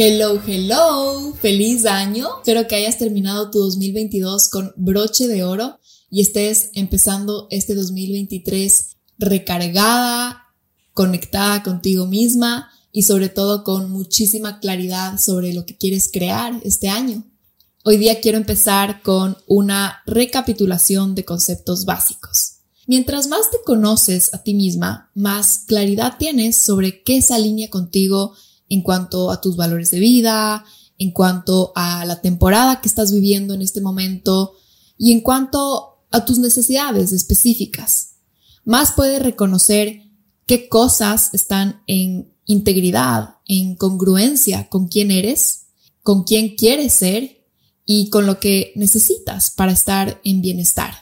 [0.00, 2.28] Hello, hello, feliz año.
[2.38, 8.96] Espero que hayas terminado tu 2022 con broche de oro y estés empezando este 2023
[9.18, 10.54] recargada,
[10.92, 16.88] conectada contigo misma y sobre todo con muchísima claridad sobre lo que quieres crear este
[16.88, 17.24] año.
[17.82, 22.58] Hoy día quiero empezar con una recapitulación de conceptos básicos.
[22.86, 28.36] Mientras más te conoces a ti misma, más claridad tienes sobre qué se alinea contigo
[28.68, 30.64] en cuanto a tus valores de vida,
[30.98, 34.54] en cuanto a la temporada que estás viviendo en este momento
[34.96, 38.16] y en cuanto a tus necesidades específicas.
[38.64, 40.02] Más puedes reconocer
[40.46, 45.66] qué cosas están en integridad, en congruencia con quién eres,
[46.02, 47.46] con quién quieres ser
[47.84, 50.94] y con lo que necesitas para estar en bienestar.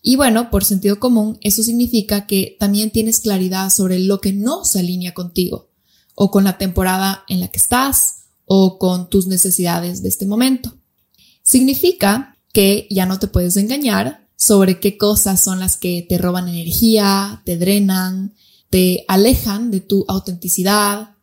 [0.00, 4.64] Y bueno, por sentido común, eso significa que también tienes claridad sobre lo que no
[4.64, 5.71] se alinea contigo
[6.14, 10.74] o con la temporada en la que estás o con tus necesidades de este momento.
[11.42, 16.48] Significa que ya no te puedes engañar sobre qué cosas son las que te roban
[16.48, 18.34] energía, te drenan,
[18.70, 21.16] te alejan de tu autenticidad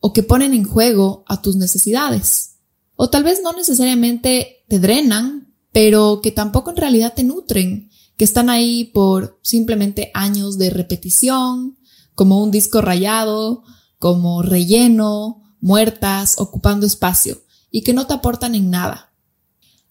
[0.00, 2.56] o que ponen en juego a tus necesidades.
[2.96, 8.24] O tal vez no necesariamente te drenan, pero que tampoco en realidad te nutren, que
[8.24, 11.78] están ahí por simplemente años de repetición,
[12.14, 13.64] como un disco rayado
[14.04, 19.14] como relleno, muertas, ocupando espacio y que no te aportan en nada.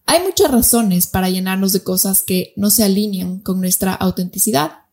[0.05, 4.83] Hay muchas razones para llenarnos de cosas que no se alinean con nuestra autenticidad.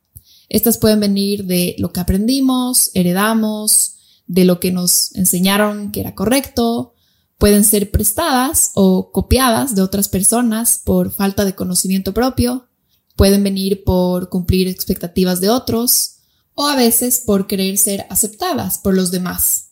[0.48, 6.14] Estas pueden venir de lo que aprendimos, heredamos, de lo que nos enseñaron que era
[6.14, 6.94] correcto,
[7.37, 12.69] pueden ser prestadas o copiadas de otras personas por falta de conocimiento propio,
[13.16, 16.19] pueden venir por cumplir expectativas de otros,
[16.60, 19.71] o a veces por querer ser aceptadas por los demás.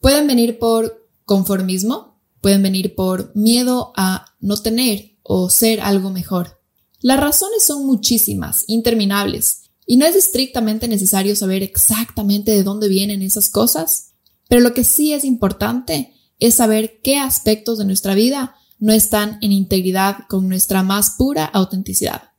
[0.00, 6.58] Pueden venir por conformismo, pueden venir por miedo a no tener o ser algo mejor.
[7.00, 13.20] Las razones son muchísimas, interminables, y no es estrictamente necesario saber exactamente de dónde vienen
[13.20, 14.12] esas cosas,
[14.48, 19.36] pero lo que sí es importante es saber qué aspectos de nuestra vida no están
[19.42, 22.30] en integridad con nuestra más pura autenticidad.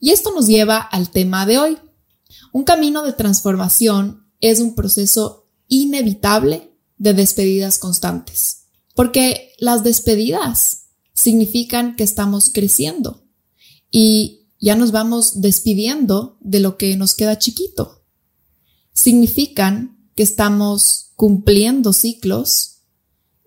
[0.00, 1.78] Y esto nos lleva al tema de hoy,
[2.56, 11.96] un camino de transformación es un proceso inevitable de despedidas constantes, porque las despedidas significan
[11.96, 13.26] que estamos creciendo
[13.90, 18.06] y ya nos vamos despidiendo de lo que nos queda chiquito.
[18.94, 22.78] Significan que estamos cumpliendo ciclos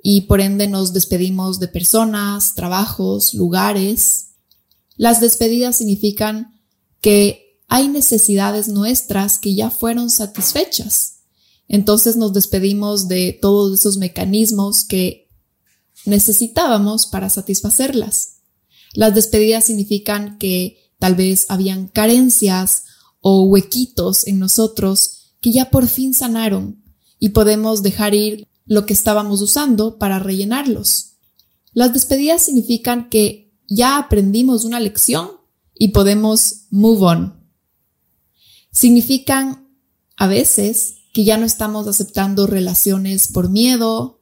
[0.04, 4.36] y por ende nos despedimos de personas, trabajos, lugares.
[4.98, 6.62] Las despedidas significan
[7.02, 11.20] que hay necesidades nuestras que ya fueron satisfechas.
[11.68, 15.30] Entonces nos despedimos de todos esos mecanismos que
[16.06, 18.40] necesitábamos para satisfacerlas.
[18.94, 22.86] Las despedidas significan que tal vez habían carencias
[23.22, 26.84] o huequitos en nosotros que ya por fin sanaron
[27.20, 31.18] y podemos dejar ir lo que estábamos usando para rellenarlos.
[31.74, 35.30] Las despedidas significan que ya aprendimos una lección
[35.76, 37.39] y podemos move on,
[38.72, 39.68] significan
[40.16, 44.22] a veces que ya no estamos aceptando relaciones por miedo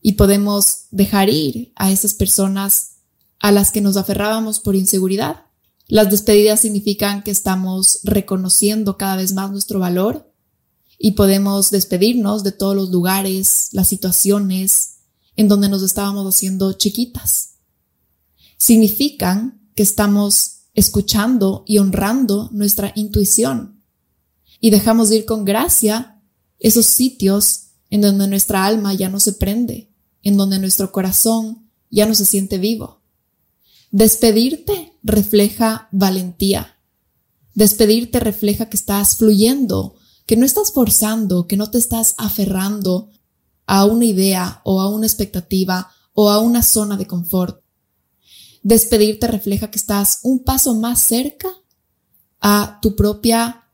[0.00, 2.96] y podemos dejar ir a esas personas
[3.38, 5.46] a las que nos aferrábamos por inseguridad.
[5.88, 10.32] Las despedidas significan que estamos reconociendo cada vez más nuestro valor
[10.98, 15.00] y podemos despedirnos de todos los lugares, las situaciones
[15.36, 17.56] en donde nos estábamos haciendo chiquitas.
[18.56, 23.75] Significan que estamos escuchando y honrando nuestra intuición
[24.60, 26.20] y dejamos de ir con gracia
[26.58, 29.90] esos sitios en donde nuestra alma ya no se prende,
[30.22, 33.00] en donde nuestro corazón ya no se siente vivo.
[33.90, 36.78] Despedirte refleja valentía.
[37.54, 39.94] Despedirte refleja que estás fluyendo,
[40.26, 43.10] que no estás forzando, que no te estás aferrando
[43.66, 47.62] a una idea o a una expectativa o a una zona de confort.
[48.62, 51.48] Despedirte refleja que estás un paso más cerca
[52.40, 53.65] a tu propia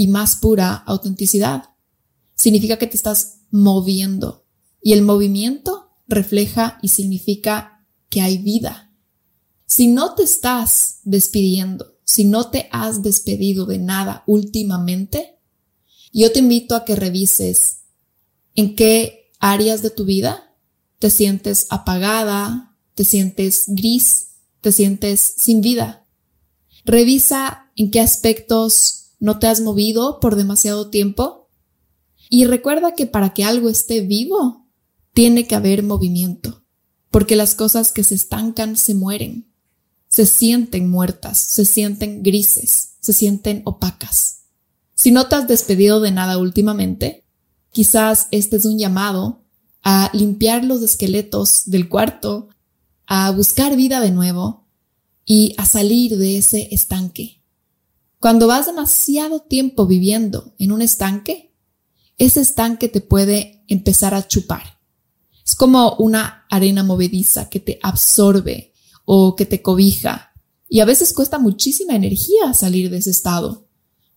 [0.00, 1.74] y más pura autenticidad.
[2.34, 4.46] Significa que te estás moviendo
[4.80, 8.94] y el movimiento refleja y significa que hay vida.
[9.66, 15.38] Si no te estás despidiendo, si no te has despedido de nada últimamente,
[16.14, 17.80] yo te invito a que revises
[18.54, 20.56] en qué áreas de tu vida
[20.98, 24.28] te sientes apagada, te sientes gris,
[24.62, 26.06] te sientes sin vida.
[26.86, 31.48] Revisa en qué aspectos no te has movido por demasiado tiempo
[32.28, 34.66] y recuerda que para que algo esté vivo,
[35.12, 36.64] tiene que haber movimiento,
[37.10, 39.52] porque las cosas que se estancan se mueren,
[40.08, 44.42] se sienten muertas, se sienten grises, se sienten opacas.
[44.94, 47.24] Si no te has despedido de nada últimamente,
[47.70, 49.44] quizás este es un llamado
[49.82, 52.48] a limpiar los esqueletos del cuarto,
[53.06, 54.68] a buscar vida de nuevo
[55.24, 57.39] y a salir de ese estanque.
[58.20, 61.54] Cuando vas demasiado tiempo viviendo en un estanque,
[62.18, 64.78] ese estanque te puede empezar a chupar.
[65.42, 68.74] Es como una arena movediza que te absorbe
[69.06, 70.34] o que te cobija.
[70.68, 73.66] Y a veces cuesta muchísima energía salir de ese estado,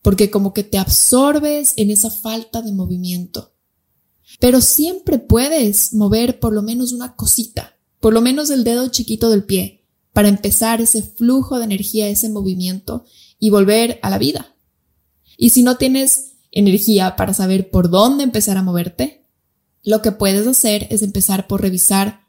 [0.01, 3.53] porque como que te absorbes en esa falta de movimiento.
[4.41, 9.29] Pero siempre puedes mover por lo menos una cosita, por lo menos el dedo chiquito
[9.29, 13.05] del pie, para empezar ese flujo de energía, ese movimiento
[13.43, 14.55] y volver a la vida.
[15.35, 19.27] Y si no tienes energía para saber por dónde empezar a moverte,
[19.83, 22.21] lo que puedes hacer es empezar por revisar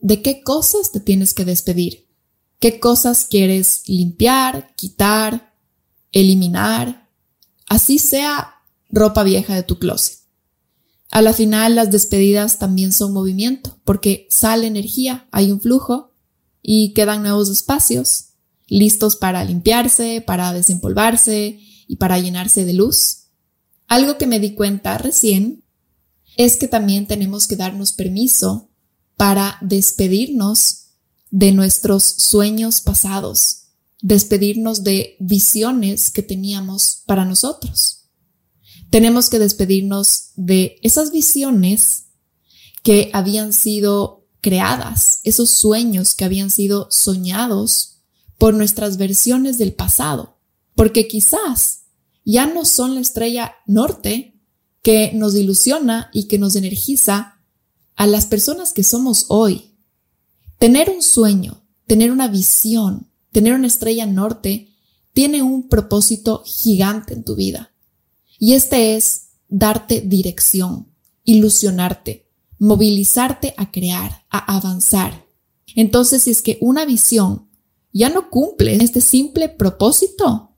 [0.00, 2.08] de qué cosas te tienes que despedir,
[2.60, 5.54] qué cosas quieres limpiar, quitar,
[6.12, 7.10] eliminar,
[7.68, 8.54] así sea
[8.88, 10.20] ropa vieja de tu closet.
[11.10, 16.14] A la final las despedidas también son movimiento, porque sale energía, hay un flujo
[16.62, 18.30] y quedan nuevos espacios
[18.66, 23.28] listos para limpiarse, para desempolvarse y para llenarse de luz.
[23.86, 25.64] Algo que me di cuenta recién
[26.36, 28.70] es que también tenemos que darnos permiso
[29.16, 30.86] para despedirnos
[31.30, 33.68] de nuestros sueños pasados,
[34.00, 38.10] despedirnos de visiones que teníamos para nosotros.
[38.90, 42.04] Tenemos que despedirnos de esas visiones
[42.82, 47.93] que habían sido creadas, esos sueños que habían sido soñados
[48.38, 50.38] por nuestras versiones del pasado,
[50.74, 51.84] porque quizás
[52.24, 54.40] ya no son la estrella norte
[54.82, 57.40] que nos ilusiona y que nos energiza
[57.96, 59.76] a las personas que somos hoy.
[60.58, 64.74] Tener un sueño, tener una visión, tener una estrella norte,
[65.12, 67.72] tiene un propósito gigante en tu vida.
[68.38, 70.88] Y este es darte dirección,
[71.24, 72.28] ilusionarte,
[72.58, 75.26] movilizarte a crear, a avanzar.
[75.76, 77.43] Entonces, si es que una visión
[77.94, 80.50] ya no cumple este simple propósito,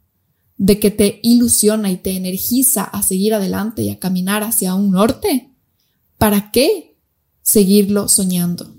[0.57, 4.91] de que te ilusiona y te energiza a seguir adelante y a caminar hacia un
[4.91, 5.55] norte,
[6.17, 6.99] ¿para qué
[7.43, 8.75] seguirlo soñando?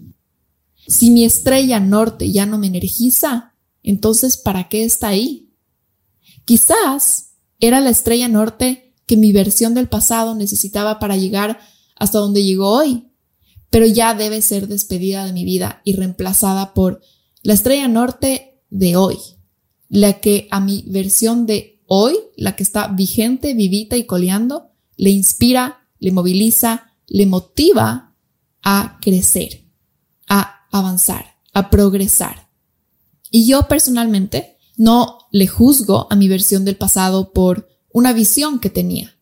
[0.88, 5.54] Si mi estrella norte ya no me energiza, entonces ¿para qué está ahí?
[6.46, 11.60] Quizás era la estrella norte que mi versión del pasado necesitaba para llegar
[11.96, 13.12] hasta donde llegó hoy,
[13.70, 17.02] pero ya debe ser despedida de mi vida y reemplazada por
[17.44, 19.18] la estrella norte de hoy,
[19.90, 25.10] la que a mi versión de hoy, la que está vigente, vivita y coleando, le
[25.10, 28.16] inspira, le moviliza, le motiva
[28.62, 29.66] a crecer,
[30.28, 32.50] a avanzar, a progresar.
[33.32, 38.70] Y yo personalmente no le juzgo a mi versión del pasado por una visión que
[38.70, 39.18] tenía,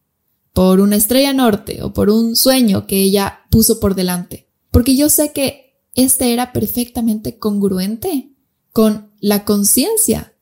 [0.54, 5.10] por una estrella norte o por un sueño que ella puso por delante, porque yo
[5.10, 8.35] sé que este era perfectamente congruente
[8.76, 10.34] con la conciencia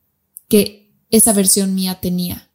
[0.47, 2.49] que esa versión mía tenía.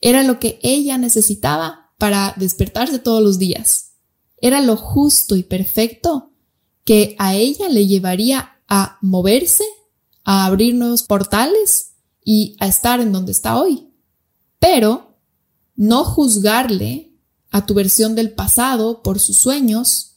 [0.00, 3.90] Era lo que ella necesitaba para despertarse todos los días.
[4.38, 6.32] Era lo justo y perfecto
[6.86, 9.64] que a ella le llevaría a moverse,
[10.24, 13.92] a abrir nuevos portales y a estar en donde está hoy.
[14.58, 15.18] Pero
[15.76, 17.12] no juzgarle
[17.50, 20.16] a tu versión del pasado por sus sueños,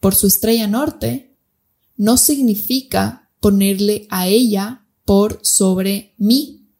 [0.00, 1.34] por su estrella norte,
[1.96, 6.70] no significa ponerle a ella por sobre mí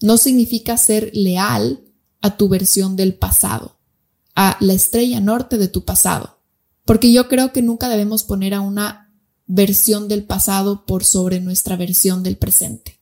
[0.00, 1.84] no significa ser leal
[2.20, 3.78] a tu versión del pasado,
[4.34, 6.40] a la estrella norte de tu pasado,
[6.84, 9.14] porque yo creo que nunca debemos poner a una
[9.46, 13.00] versión del pasado por sobre nuestra versión del presente.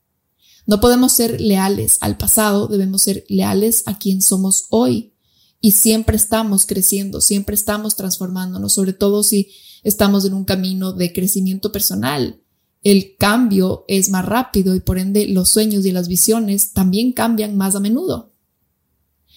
[0.67, 5.15] No podemos ser leales al pasado, debemos ser leales a quien somos hoy.
[5.63, 9.51] Y siempre estamos creciendo, siempre estamos transformándonos, sobre todo si
[9.83, 12.43] estamos en un camino de crecimiento personal
[12.83, 17.57] el cambio es más rápido y por ende los sueños y las visiones también cambian
[17.57, 18.33] más a menudo.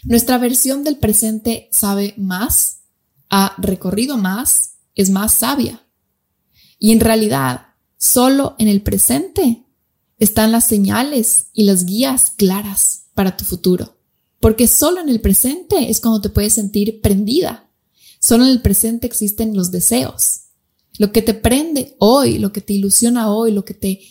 [0.04, 2.82] Nuestra versión del presente sabe más,
[3.30, 5.84] ha recorrido más, es más sabia.
[6.80, 7.68] Y en realidad,
[7.98, 9.64] solo en el presente
[10.18, 13.98] están las señales y las guías claras para tu futuro.
[14.40, 17.70] Porque solo en el presente es cuando te puedes sentir prendida.
[18.20, 20.41] Solo en el presente existen los deseos.
[21.02, 24.02] Lo que te prende hoy, lo que te ilusiona hoy, lo que te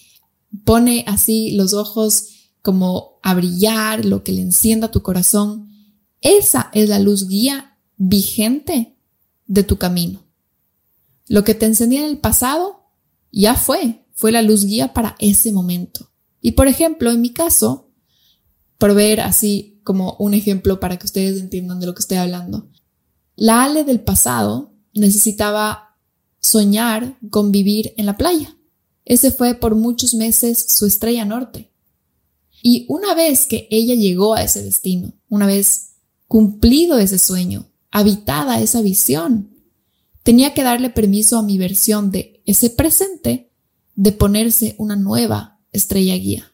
[0.64, 5.70] pone así los ojos como a brillar, lo que le encienda tu corazón,
[6.20, 8.96] esa es la luz guía vigente
[9.46, 10.24] de tu camino.
[11.28, 12.90] Lo que te encendía en el pasado
[13.30, 16.10] ya fue, fue la luz guía para ese momento.
[16.40, 17.92] Y por ejemplo, en mi caso,
[18.78, 22.68] por ver así como un ejemplo para que ustedes entiendan de lo que estoy hablando,
[23.36, 25.89] la Ale del pasado necesitaba
[26.50, 28.56] soñar con vivir en la playa.
[29.04, 31.70] Ese fue por muchos meses su estrella norte.
[32.62, 35.92] Y una vez que ella llegó a ese destino, una vez
[36.26, 39.54] cumplido ese sueño, habitada esa visión,
[40.22, 43.50] tenía que darle permiso a mi versión de ese presente
[43.94, 46.52] de ponerse una nueva estrella guía,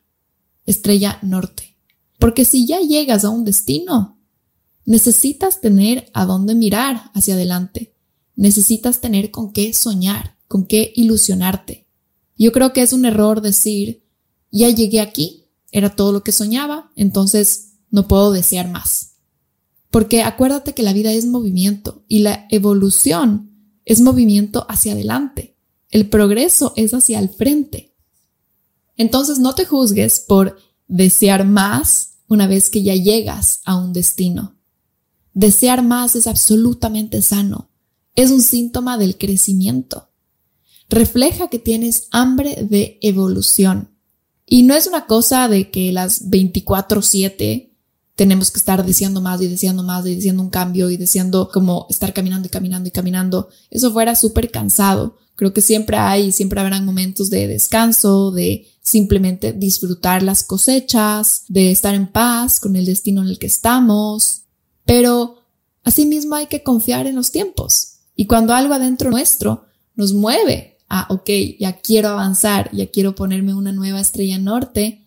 [0.66, 1.76] estrella norte.
[2.18, 4.18] Porque si ya llegas a un destino,
[4.84, 7.95] necesitas tener a dónde mirar hacia adelante,
[8.36, 11.86] necesitas tener con qué soñar, con qué ilusionarte.
[12.38, 14.04] Yo creo que es un error decir,
[14.52, 19.14] ya llegué aquí, era todo lo que soñaba, entonces no puedo desear más.
[19.90, 23.50] Porque acuérdate que la vida es movimiento y la evolución
[23.84, 25.56] es movimiento hacia adelante.
[25.90, 27.94] El progreso es hacia el frente.
[28.96, 34.56] Entonces no te juzgues por desear más una vez que ya llegas a un destino.
[35.32, 37.70] Desear más es absolutamente sano.
[38.16, 40.08] Es un síntoma del crecimiento.
[40.88, 43.90] Refleja que tienes hambre de evolución.
[44.46, 47.76] Y no es una cosa de que las 24/7
[48.14, 51.86] tenemos que estar deseando más y deseando más y deseando un cambio y deseando como
[51.90, 53.48] estar caminando y caminando y caminando.
[53.70, 55.16] Eso fuera súper cansado.
[55.34, 61.70] Creo que siempre hay, siempre habrán momentos de descanso, de simplemente disfrutar las cosechas, de
[61.70, 64.44] estar en paz con el destino en el que estamos.
[64.86, 65.42] Pero
[65.84, 67.95] asimismo hay que confiar en los tiempos.
[68.16, 71.30] Y cuando algo adentro nuestro nos mueve a, ok,
[71.60, 75.04] ya quiero avanzar, ya quiero ponerme una nueva estrella norte,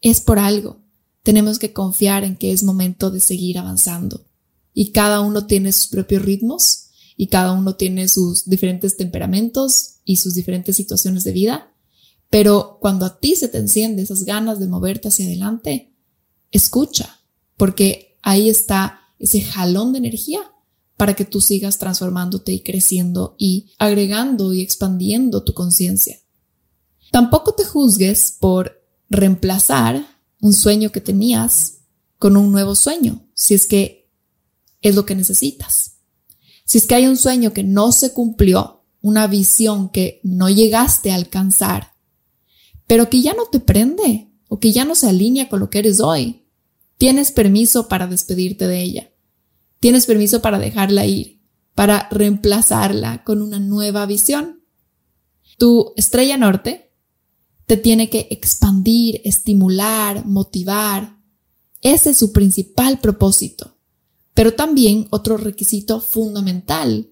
[0.00, 0.82] es por algo
[1.22, 4.26] tenemos que confiar en que es momento de seguir avanzando.
[4.74, 10.16] Y cada uno tiene sus propios ritmos y cada uno tiene sus diferentes temperamentos y
[10.16, 11.72] sus diferentes situaciones de vida.
[12.30, 15.94] Pero cuando a ti se te enciende esas ganas de moverte hacia adelante,
[16.50, 17.20] escucha,
[17.56, 20.40] porque ahí está ese jalón de energía
[21.02, 26.20] para que tú sigas transformándote y creciendo y agregando y expandiendo tu conciencia.
[27.10, 28.80] Tampoco te juzgues por
[29.10, 30.06] reemplazar
[30.40, 31.78] un sueño que tenías
[32.20, 34.12] con un nuevo sueño, si es que
[34.80, 35.96] es lo que necesitas.
[36.64, 41.10] Si es que hay un sueño que no se cumplió, una visión que no llegaste
[41.10, 41.94] a alcanzar,
[42.86, 45.80] pero que ya no te prende o que ya no se alinea con lo que
[45.80, 46.46] eres hoy,
[46.96, 49.11] tienes permiso para despedirte de ella.
[49.82, 51.42] Tienes permiso para dejarla ir,
[51.74, 54.62] para reemplazarla con una nueva visión.
[55.58, 56.92] Tu estrella norte
[57.66, 61.18] te tiene que expandir, estimular, motivar.
[61.80, 63.76] Ese es su principal propósito.
[64.34, 67.10] Pero también otro requisito fundamental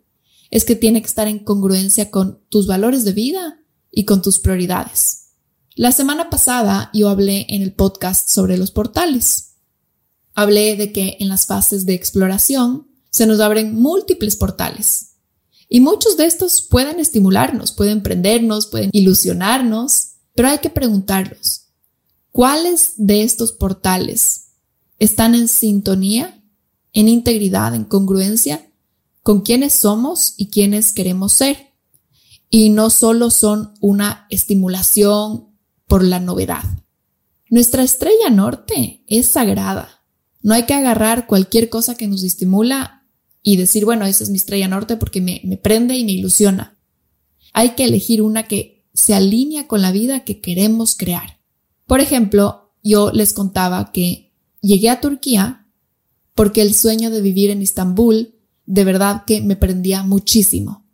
[0.53, 4.39] es que tiene que estar en congruencia con tus valores de vida y con tus
[4.39, 5.33] prioridades.
[5.75, 9.50] La semana pasada yo hablé en el podcast sobre los portales.
[10.35, 15.11] Hablé de que en las fases de exploración se nos abren múltiples portales.
[15.69, 21.67] Y muchos de estos pueden estimularnos, pueden prendernos, pueden ilusionarnos, pero hay que preguntarlos,
[22.33, 24.49] ¿cuáles de estos portales
[24.99, 26.43] están en sintonía,
[26.93, 28.69] en integridad, en congruencia
[29.23, 31.75] con quiénes somos y quiénes queremos ser?
[32.49, 35.51] Y no solo son una estimulación
[35.87, 36.65] por la novedad.
[37.49, 40.00] Nuestra estrella norte es sagrada.
[40.43, 43.07] No hay que agarrar cualquier cosa que nos estimula
[43.43, 46.79] y decir, bueno, esa es mi estrella norte porque me, me prende y me ilusiona.
[47.53, 51.41] Hay que elegir una que se alinea con la vida que queremos crear.
[51.87, 55.67] Por ejemplo, yo les contaba que llegué a Turquía
[56.35, 58.35] porque el sueño de vivir en Estambul
[58.67, 60.87] de verdad que me prendía muchísimo.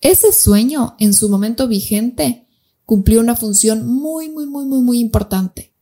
[0.00, 2.46] Ese sueño en su momento vigente
[2.84, 5.72] cumplió una función muy, muy, muy, muy, muy importante.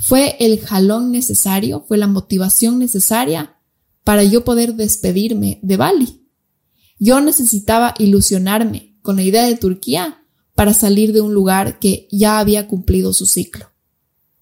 [0.00, 3.58] Fue el jalón necesario, fue la motivación necesaria
[4.02, 6.26] para yo poder despedirme de Bali.
[6.98, 12.38] Yo necesitaba ilusionarme con la idea de Turquía para salir de un lugar que ya
[12.38, 13.66] había cumplido su ciclo.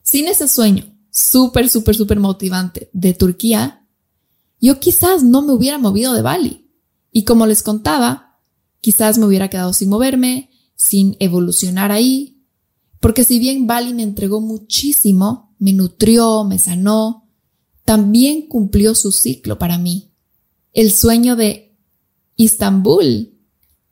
[0.02, 3.84] Sin ese sueño súper, súper, súper motivante de Turquía,
[4.60, 6.70] yo quizás no me hubiera movido de Bali.
[7.10, 8.38] Y como les contaba,
[8.80, 12.44] quizás me hubiera quedado sin moverme, sin evolucionar ahí.
[13.00, 17.28] Porque si bien Bali me entregó muchísimo, me nutrió, me sanó,
[17.84, 20.12] también cumplió su ciclo para mí.
[20.72, 21.76] El sueño de
[22.36, 23.34] Istambul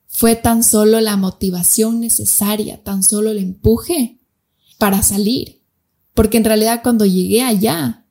[0.07, 4.21] fue tan solo la motivación necesaria, tan solo el empuje
[4.79, 5.63] para salir.
[6.15, 8.07] Porque en realidad cuando llegué allá,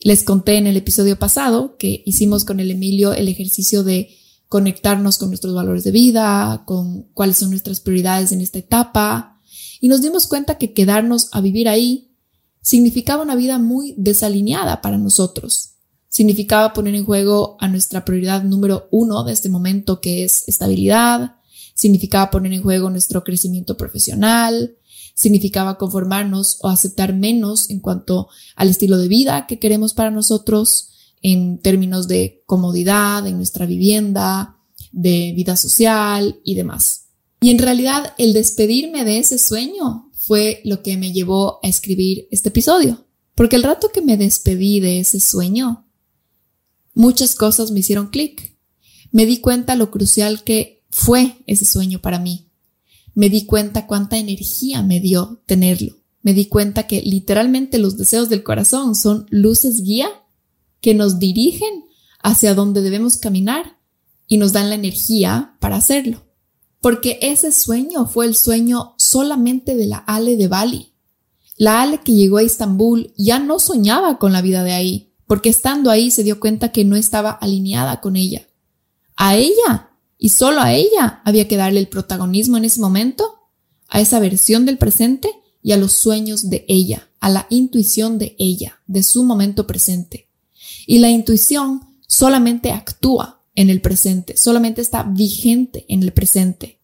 [0.00, 4.10] les conté en el episodio pasado que hicimos con el Emilio el ejercicio de
[4.48, 9.40] conectarnos con nuestros valores de vida, con cuáles son nuestras prioridades en esta etapa,
[9.80, 12.07] y nos dimos cuenta que quedarnos a vivir ahí
[12.62, 15.74] significaba una vida muy desalineada para nosotros.
[16.08, 21.36] Significaba poner en juego a nuestra prioridad número uno de este momento, que es estabilidad.
[21.74, 24.76] Significaba poner en juego nuestro crecimiento profesional.
[25.14, 30.90] Significaba conformarnos o aceptar menos en cuanto al estilo de vida que queremos para nosotros
[31.22, 34.56] en términos de comodidad en nuestra vivienda,
[34.92, 37.06] de vida social y demás.
[37.40, 42.28] Y en realidad el despedirme de ese sueño fue lo que me llevó a escribir
[42.30, 43.06] este episodio.
[43.34, 45.86] Porque el rato que me despedí de ese sueño,
[46.92, 48.54] muchas cosas me hicieron clic.
[49.10, 52.50] Me di cuenta lo crucial que fue ese sueño para mí.
[53.14, 55.96] Me di cuenta cuánta energía me dio tenerlo.
[56.20, 60.10] Me di cuenta que literalmente los deseos del corazón son luces guía
[60.82, 61.86] que nos dirigen
[62.22, 63.78] hacia donde debemos caminar
[64.26, 66.27] y nos dan la energía para hacerlo.
[66.80, 70.92] Porque ese sueño fue el sueño solamente de la Ale de Bali.
[71.56, 75.48] La Ale que llegó a Estambul ya no soñaba con la vida de ahí, porque
[75.48, 78.46] estando ahí se dio cuenta que no estaba alineada con ella.
[79.16, 83.50] A ella, y solo a ella, había que darle el protagonismo en ese momento,
[83.88, 85.30] a esa versión del presente
[85.62, 90.28] y a los sueños de ella, a la intuición de ella, de su momento presente.
[90.86, 96.78] Y la intuición solamente actúa en el presente, solamente está vigente en el presente.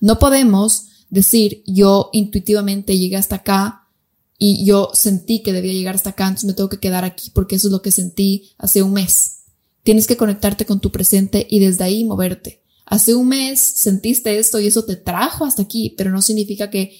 [0.00, 3.88] No podemos decir yo intuitivamente llegué hasta acá
[4.36, 7.54] y yo sentí que debía llegar hasta acá, entonces me tengo que quedar aquí porque
[7.54, 9.44] eso es lo que sentí hace un mes.
[9.84, 12.64] Tienes que conectarte con tu presente y desde ahí moverte.
[12.84, 16.98] Hace un mes sentiste esto y eso te trajo hasta aquí, pero no significa que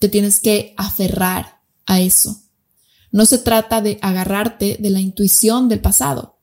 [0.00, 2.42] te tienes que aferrar a eso.
[3.12, 6.37] No se trata de agarrarte de la intuición del pasado.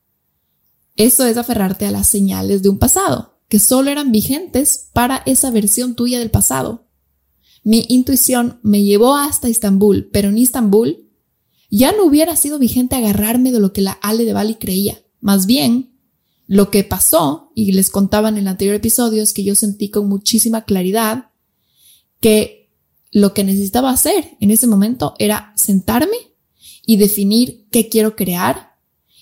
[0.96, 5.52] Eso es aferrarte a las señales de un pasado, que solo eran vigentes para esa
[5.52, 6.88] versión tuya del pasado.
[7.64, 11.10] Mi intuición me llevó hasta Istambul, pero en Istambul
[11.70, 15.04] ya no hubiera sido vigente agarrarme de lo que la Ale de Bali creía.
[15.20, 15.98] Más bien,
[16.48, 20.08] lo que pasó, y les contaba en el anterior episodio, es que yo sentí con
[20.08, 21.32] muchísima claridad
[22.22, 22.72] que
[23.12, 26.18] lo que necesitaba hacer en ese momento era sentarme
[26.86, 28.75] y definir qué quiero crear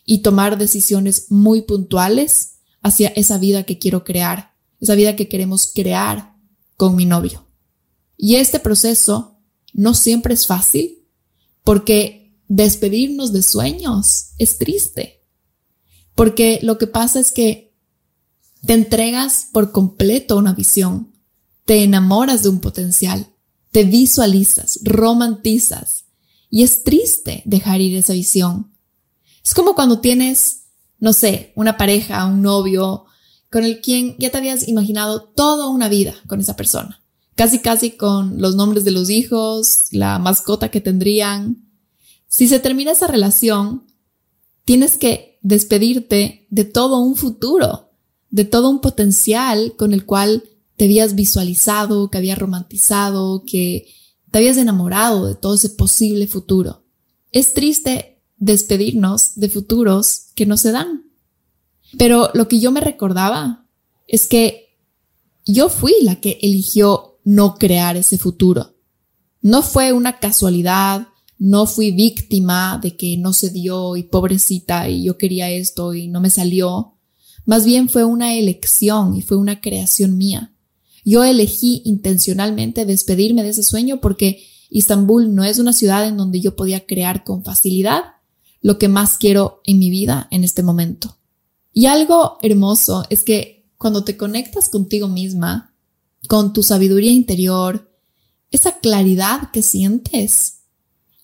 [0.06, 5.68] y tomar decisiones muy puntuales hacia esa vida que quiero crear, esa vida que queremos
[5.68, 6.36] crear
[6.76, 7.48] con mi novio.
[8.18, 9.40] Y este proceso
[9.74, 11.08] no siempre es fácil
[11.64, 15.24] porque despedirnos de sueños es triste.
[16.16, 17.76] Porque lo que pasa es que
[18.66, 21.14] te entregas por completo una visión,
[21.66, 23.34] te enamoras de un potencial,
[23.72, 26.06] te visualizas, romantizas
[26.50, 28.73] y es triste dejar ir esa visión
[29.44, 30.64] es como cuando tienes,
[31.00, 33.06] no sé, una pareja, un novio,
[33.52, 37.02] con el quien ya te habías imaginado toda una vida con esa persona.
[37.36, 41.68] Casi, casi con los nombres de los hijos, la mascota que tendrían.
[42.28, 43.86] Si se termina esa relación,
[44.66, 47.92] tienes que despedirte de todo un futuro,
[48.30, 50.44] de todo un potencial con el cual
[50.78, 53.88] te habías visualizado, que habías romantizado, que
[54.32, 56.84] te habías enamorado de todo ese posible futuro.
[57.32, 58.13] Es triste
[58.44, 61.04] despedirnos de futuros que no se dan.
[61.98, 63.68] Pero lo que yo me recordaba
[64.08, 64.78] es que
[65.46, 68.76] yo fui la que eligió no crear ese futuro.
[69.42, 75.06] No fue una casualidad, no fui víctima de que no se dio y pobrecita y
[75.06, 76.98] yo quería esto y no me salió.
[77.46, 80.54] Más bien fue una elección y fue una creación mía.
[81.06, 86.40] Yo elegí intencionalmente despedirme de ese sueño porque Istambul no es una ciudad en donde
[86.40, 88.04] yo podía crear con facilidad
[88.64, 91.18] lo que más quiero en mi vida en este momento.
[91.74, 95.76] Y algo hermoso es que cuando te conectas contigo misma,
[96.30, 97.92] con tu sabiduría interior,
[98.50, 100.62] esa claridad que sientes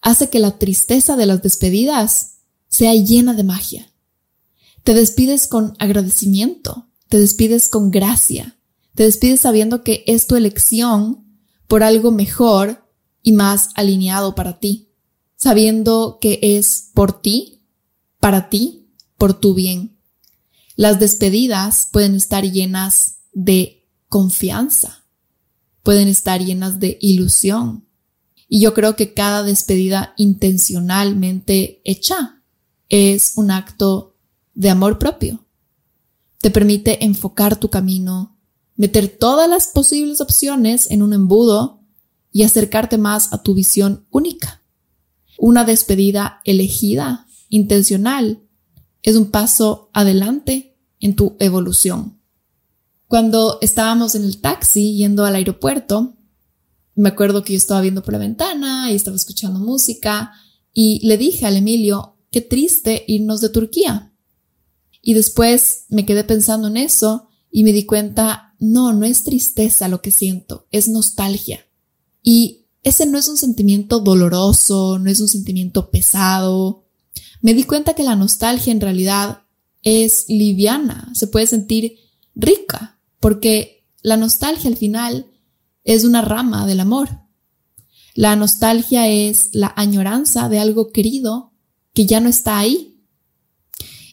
[0.01, 3.91] hace que la tristeza de las despedidas sea llena de magia.
[4.83, 8.57] Te despides con agradecimiento, te despides con gracia,
[8.95, 11.25] te despides sabiendo que es tu elección
[11.67, 12.85] por algo mejor
[13.23, 14.88] y más alineado para ti
[15.39, 17.61] sabiendo que es por ti,
[18.19, 19.97] para ti, por tu bien.
[20.75, 25.05] Las despedidas pueden estar llenas de confianza,
[25.81, 27.85] pueden estar llenas de ilusión
[28.49, 32.41] Y yo creo que cada despedida intencionalmente hecha
[32.89, 34.17] es un acto
[34.55, 35.45] de amor propio.
[36.39, 38.37] Te permite enfocar tu camino,
[38.75, 41.81] meter todas las posibles opciones en un embudo
[42.31, 44.58] y acercarte más a tu visión única.
[45.39, 48.43] Una despedida elegida, intencional,
[49.01, 52.19] es un paso adelante en tu evolución.
[53.07, 56.17] Cuando estábamos en el taxi yendo al aeropuerto,
[56.93, 60.33] me acuerdo que yo estaba viendo por la ventana y estaba escuchando música
[60.73, 64.13] y le dije al Emilio, qué triste irnos de Turquía.
[65.01, 69.87] Y después me quedé pensando en eso y me di cuenta, no, no es tristeza
[69.87, 71.65] lo que siento, es nostalgia.
[72.21, 76.85] Y ese no es un sentimiento doloroso, no es un sentimiento pesado.
[77.41, 79.43] Me di cuenta que la nostalgia en realidad
[79.83, 81.97] es liviana, se puede sentir
[82.35, 85.27] rica, porque la nostalgia al final
[85.83, 87.09] es una rama del amor.
[88.15, 91.53] La nostalgia es la añoranza de algo querido
[91.93, 93.01] que ya no está ahí.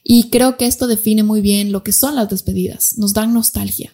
[0.03, 3.93] Y creo que esto define muy bien lo que son las despedidas, nos dan nostalgia.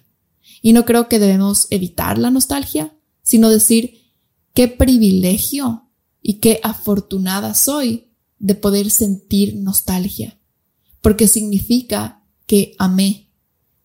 [0.61, 4.02] Y no creo que debemos evitar la nostalgia, sino decir
[4.55, 10.39] qué privilegio y qué afortunada soy de poder sentir nostalgia,
[11.01, 13.31] porque significa que amé,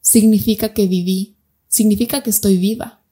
[0.02, 3.04] significa que viví, significa que estoy viva.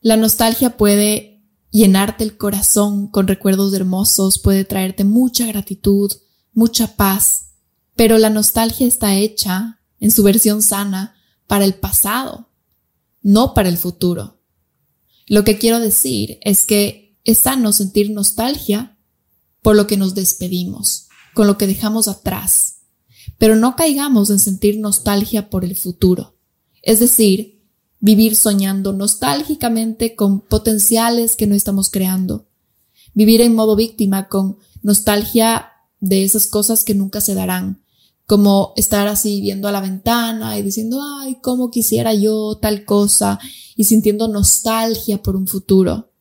[0.00, 6.12] La nostalgia puede llenarte el corazón con recuerdos hermosos, puede traerte mucha gratitud,
[6.52, 7.50] mucha paz,
[7.96, 11.14] pero la nostalgia está hecha, en su versión sana,
[11.46, 12.50] para el pasado,
[13.22, 14.33] no para el futuro.
[15.26, 18.98] Lo que quiero decir es que es sano sentir nostalgia
[19.62, 22.80] por lo que nos despedimos, con lo que dejamos atrás,
[23.38, 26.36] pero no caigamos en sentir nostalgia por el futuro.
[26.82, 27.62] Es decir,
[27.98, 32.46] vivir soñando nostálgicamente con potenciales que no estamos creando,
[33.14, 37.83] vivir en modo víctima con nostalgia de esas cosas que nunca se darán,
[38.26, 43.38] como estar así viendo a la ventana y diciendo, ay, cómo quisiera yo tal cosa
[43.76, 46.12] y sintiendo nostalgia por un futuro.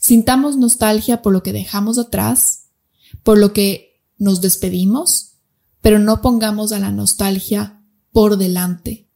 [0.00, 2.66] Sintamos nostalgia por lo que dejamos atrás,
[3.22, 5.32] por lo que nos despedimos,
[5.80, 9.08] pero no pongamos a la nostalgia por delante.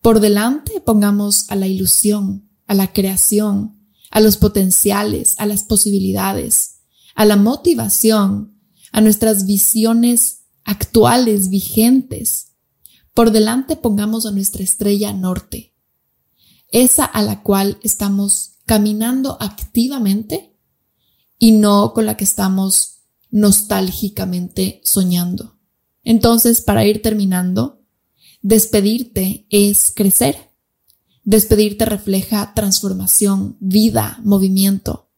[0.00, 3.78] Por delante pongamos a la ilusión, a la creación,
[4.10, 6.82] a los potenciales, a las posibilidades,
[7.14, 8.54] a la motivación,
[8.92, 10.37] a nuestras visiones
[10.68, 12.52] actuales, vigentes.
[13.14, 15.74] Por delante pongamos a nuestra estrella norte,
[16.70, 20.54] esa a la cual estamos caminando activamente
[21.38, 23.00] y no con la que estamos
[23.30, 25.58] nostálgicamente soñando.
[26.04, 27.78] Entonces, para ir terminando,
[28.42, 30.36] Despedirte es crecer.
[31.24, 35.10] Despedirte refleja transformación, vida, movimiento.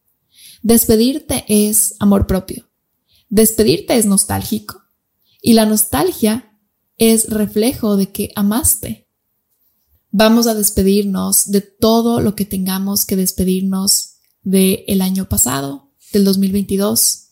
[0.63, 2.67] Despedirte es amor propio.
[3.29, 4.80] Despedirte es nostálgico.
[5.41, 6.57] Y la nostalgia
[6.97, 9.09] es reflejo de que amaste.
[10.11, 16.25] Vamos a despedirnos de todo lo que tengamos que despedirnos del el año pasado, del
[16.25, 17.29] 2022,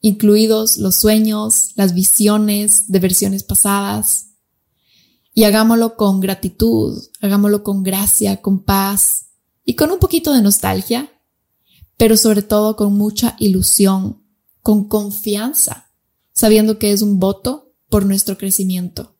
[0.00, 4.26] incluidos los sueños, las visiones de versiones pasadas,
[5.32, 9.26] y hagámoslo con gratitud, hagámoslo con gracia, con paz
[9.64, 11.10] y con un poquito de nostalgia,
[11.96, 14.22] pero sobre todo con mucha ilusión,
[14.60, 15.91] con confianza,
[16.32, 19.16] sabiendo que es un voto por nuestro crecimiento.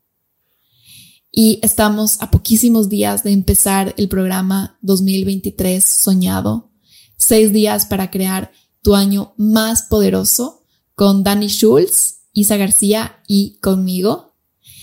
[1.31, 6.71] Y estamos a poquísimos días de empezar el programa 2023 soñado.
[7.17, 14.35] Seis días para crear tu año más poderoso con Danny Schulz, Isa García y conmigo.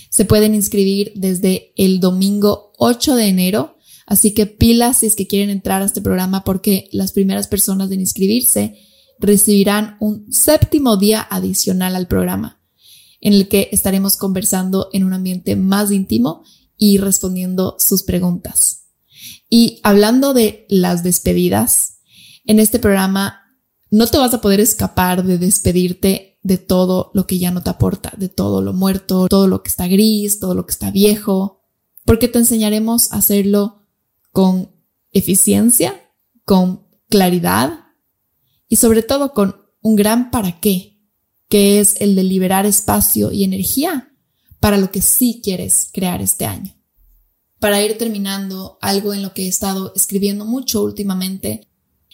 [0.10, 5.28] Se pueden inscribir desde el domingo 8 de enero, así que pilas si es que
[5.28, 8.76] quieren entrar a este programa porque las primeras personas en inscribirse
[9.20, 12.62] recibirán un séptimo día adicional al programa,
[13.22, 16.44] en el que estaremos conversando en un ambiente más íntimo
[16.78, 18.88] y respondiendo sus preguntas.
[19.50, 22.00] Y hablando de las despedidas,
[22.46, 23.42] en este programa
[23.92, 27.70] no te vas a poder escapar de despedirte de todo lo que ya no te
[27.70, 31.64] aporta, de todo lo muerto, todo lo que está gris, todo lo que está viejo,
[32.06, 33.88] porque te enseñaremos a hacerlo
[34.32, 34.72] con
[35.12, 35.94] eficiencia,
[36.46, 37.89] con claridad
[38.70, 41.02] y sobre todo con un gran para qué,
[41.50, 44.14] que es el de liberar espacio y energía
[44.60, 46.76] para lo que sí quieres crear este año.
[47.60, 51.68] Para ir terminando, algo en lo que he estado escribiendo mucho últimamente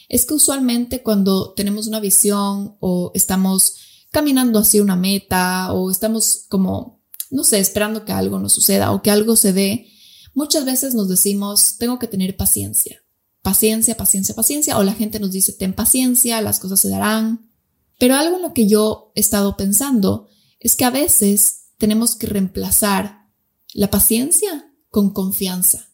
[0.08, 6.46] es que usualmente cuando tenemos una visión o estamos caminando hacia una meta o estamos
[6.48, 9.88] como, no sé, esperando que algo nos suceda o que algo se dé,
[10.34, 13.02] muchas veces nos decimos, tengo que tener paciencia,
[13.46, 17.48] paciencia, paciencia, paciencia, o la gente nos dice, ten paciencia, las cosas se darán.
[17.96, 20.26] Pero algo en lo que yo he estado pensando
[20.58, 23.28] es que a veces tenemos que reemplazar
[23.72, 25.90] la paciencia con confianza.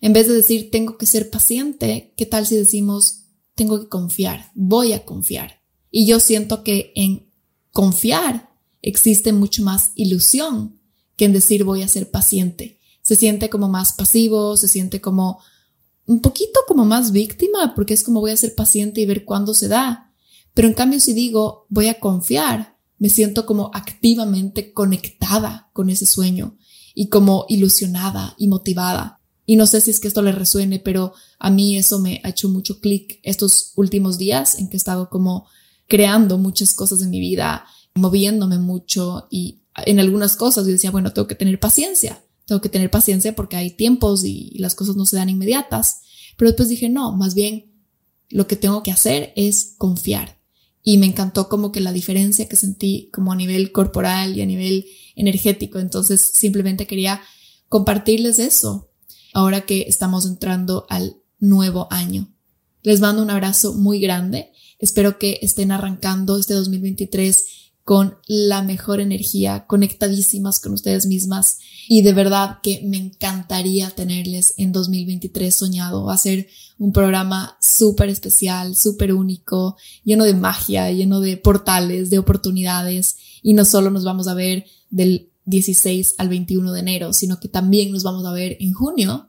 [0.00, 4.50] En vez de decir, tengo que ser paciente, ¿qué tal si decimos, tengo que confiar,
[4.54, 5.60] voy a confiar?
[5.90, 7.30] Y yo siento que en
[7.72, 10.80] confiar existe mucho más ilusión
[11.14, 12.80] que en decir voy a ser paciente.
[13.02, 15.42] Se siente como más pasivo, se siente como
[16.06, 19.54] un poquito como más víctima, porque es como voy a ser paciente y ver cuándo
[19.54, 20.12] se da.
[20.54, 26.06] Pero en cambio, si digo voy a confiar, me siento como activamente conectada con ese
[26.06, 26.56] sueño
[26.94, 29.20] y como ilusionada y motivada.
[29.44, 32.30] Y no sé si es que esto le resuene, pero a mí eso me ha
[32.30, 35.46] hecho mucho clic estos últimos días en que he estado como
[35.86, 41.12] creando muchas cosas en mi vida, moviéndome mucho y en algunas cosas yo decía, bueno,
[41.12, 45.04] tengo que tener paciencia tengo que tener paciencia porque hay tiempos y, las cosas no
[45.04, 46.02] se dan inmediatas.
[46.36, 47.72] Pero después dije, no, más bien
[48.30, 50.40] lo que tengo que hacer es confiar.
[50.82, 54.46] Y me encantó como que la diferencia que sentí como a nivel corporal y a
[54.46, 55.80] nivel energético.
[55.80, 57.20] Entonces simplemente quería
[57.68, 58.90] compartirles eso
[59.34, 62.32] ahora que estamos entrando al nuevo año.
[62.82, 64.52] Les mando un abrazo muy grande.
[64.78, 72.02] Espero que estén arrancando este 2023 con la mejor energía, conectadísimas con ustedes mismas y
[72.02, 76.04] de verdad que me encantaría tenerles en 2023 soñado.
[76.04, 82.10] Va a ser un programa súper especial, súper único, lleno de magia, lleno de portales,
[82.10, 87.12] de oportunidades y no solo nos vamos a ver del 16 al 21 de enero,
[87.12, 89.28] sino que también nos vamos a ver en junio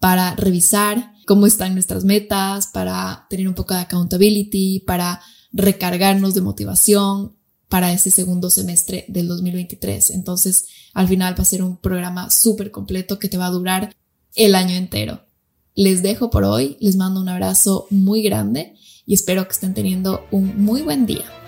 [0.00, 5.20] para revisar cómo están nuestras metas, para tener un poco de accountability, para
[5.52, 7.36] recargarnos de motivación
[7.72, 10.10] para ese segundo semestre del 2023.
[10.10, 13.96] Entonces, al final va a ser un programa súper completo que te va a durar
[14.34, 15.24] el año entero.
[15.74, 18.74] Les dejo por hoy, les mando un abrazo muy grande
[19.06, 21.41] y espero que estén teniendo un muy buen día.